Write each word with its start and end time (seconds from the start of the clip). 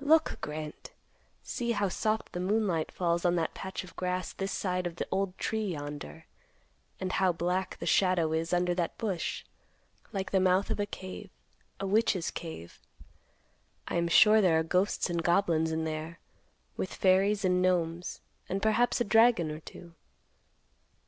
Look, 0.00 0.38
Grant! 0.40 0.90
See 1.44 1.70
how 1.70 1.88
soft 1.88 2.32
the 2.32 2.40
moonlight 2.40 2.90
falls 2.90 3.24
on 3.24 3.36
that 3.36 3.54
patch 3.54 3.84
of 3.84 3.94
grass 3.94 4.32
this 4.32 4.50
side 4.50 4.84
of 4.84 4.96
the 4.96 5.06
old 5.12 5.38
tree 5.38 5.64
yonder, 5.68 6.26
and 6.98 7.12
how 7.12 7.30
black 7.30 7.78
the 7.78 7.86
shadow 7.86 8.32
is 8.32 8.52
under 8.52 8.74
that 8.74 8.98
bush, 8.98 9.44
like 10.12 10.32
the 10.32 10.40
mouth 10.40 10.70
of 10.70 10.80
a 10.80 10.86
cave, 10.86 11.30
a 11.78 11.86
witch's 11.86 12.32
cave. 12.32 12.80
I 13.86 13.94
am 13.94 14.08
sure 14.08 14.40
there 14.40 14.58
are 14.58 14.64
ghosts 14.64 15.08
and 15.08 15.22
goblins 15.22 15.70
in 15.70 15.84
there, 15.84 16.18
with 16.76 16.92
fairies 16.92 17.44
and 17.44 17.62
gnomes, 17.62 18.20
and 18.48 18.60
perhaps 18.60 19.00
a 19.00 19.04
dragon 19.04 19.52
or 19.52 19.60
two. 19.60 19.94